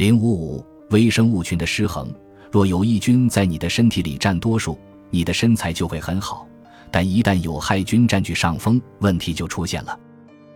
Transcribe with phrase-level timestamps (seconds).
[0.00, 2.10] 零五五微生物群的失衡，
[2.50, 4.78] 若有益菌在你的身体里占多数，
[5.10, 6.48] 你的身材就会很好；
[6.90, 10.00] 但一旦有害菌占据上风，问题就出现了。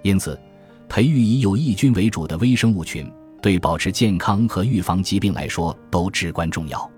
[0.00, 0.40] 因此，
[0.88, 3.06] 培育以有益菌为主的微生物群，
[3.42, 6.90] 对保持健康和预防疾病来说都至关重要。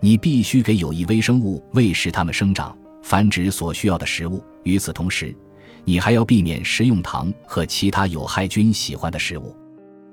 [0.00, 4.42] 你必须给有益微生物喂食它们生长、繁殖所需要的食物。
[4.64, 5.32] 与此同时，
[5.84, 9.56] 你还要避免食用糖和其他有害菌喜欢的食物。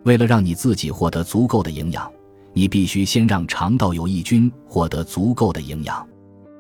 [0.04, 2.12] 为了让你自己获得足够的营养，
[2.54, 6.08] 你必须先让肠道有益菌获得足够的营养。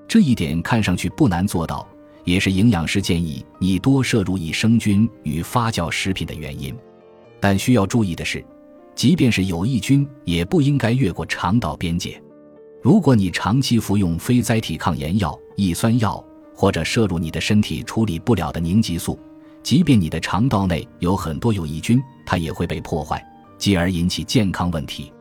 [0.08, 1.88] 这一点看上去不难做到，
[2.24, 6.76] 也是营养师建议你多摄入益生菌与发酵食品的原因。
[7.40, 8.44] 但需要注意的是，
[8.94, 12.22] 即便是有益菌，也不应该越过肠道边界。
[12.82, 19.18] 如果你长期服用非甾体抗炎药、抑酸药，或者摄入你的身体处理不了的凝集素，
[19.64, 23.24] 即便你的肠道内有很多有益菌，它也会被破坏，
[23.62, 25.14] 继而引起健康问题。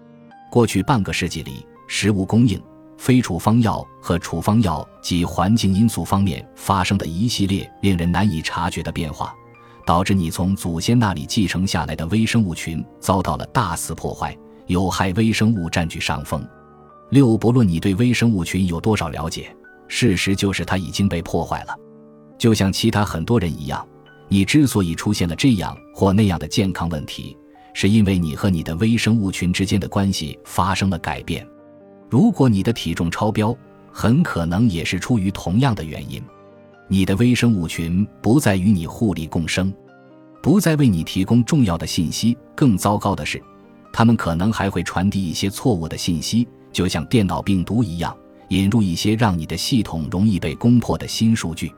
[0.50, 2.58] 过去半个世纪里，食物供应、
[2.96, 9.34] 非处方药和处方药及环境因素方面发生的一系列令人难以察觉的变化，
[9.84, 14.34] 导致你从祖先那里继承下来的微生物群遭到了大肆破坏，
[14.68, 16.42] 有害微生物占据上风。
[17.10, 19.54] 六，不论你对微生物群有多少了解，
[19.86, 21.76] 事实就是它已经被破坏了。
[22.38, 23.86] 就像其他很多人一样，
[24.28, 27.36] 你之所以出现了这样或那样的健康问题，
[27.72, 31.46] 是因为你和你的微生物群之间的关系发生了改变。
[32.08, 33.56] 如果你的体重超标，
[33.92, 36.22] 很可能也是出于同样的原因。
[36.88, 39.72] 你的微生物群不再与你互利共生，
[40.42, 42.36] 不再为你提供重要的信息。
[42.56, 43.40] 更糟糕的是，
[43.92, 46.48] 他们可能还会传递一些错误的信息。
[46.72, 48.16] 就像电脑病毒一样，
[48.48, 51.72] 引入一些让你的系统容易被攻破的新数据，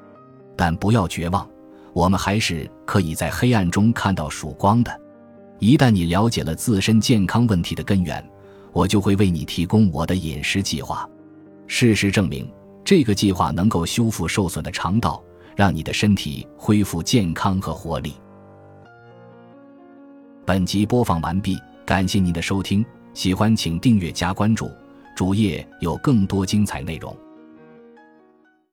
[0.56, 1.47] 但不要绝望，
[1.93, 5.01] 我们还是可以在黑暗中看到曙光的。
[5.63, 8.21] 一旦你了解了自身健康问题的根源，
[8.73, 11.09] 我就会为你提供我的饮食计划。
[11.69, 12.53] 事实证明，
[12.85, 15.23] 这个计划能够修复受损的肠道，
[15.55, 18.15] 让你的身体恢复健康和活力。
[20.45, 21.56] 本集播放完毕，
[21.87, 22.84] 感谢您的收听，
[23.15, 24.69] 喜欢请订阅加关注。
[25.15, 27.17] 主页有更多精彩内容。